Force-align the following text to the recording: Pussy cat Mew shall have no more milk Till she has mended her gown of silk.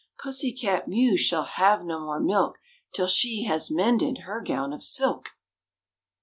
Pussy 0.17 0.51
cat 0.51 0.87
Mew 0.87 1.15
shall 1.15 1.43
have 1.43 1.83
no 1.85 1.99
more 1.99 2.19
milk 2.19 2.57
Till 2.91 3.05
she 3.05 3.43
has 3.43 3.69
mended 3.69 4.21
her 4.25 4.41
gown 4.41 4.73
of 4.73 4.81
silk. 4.83 5.33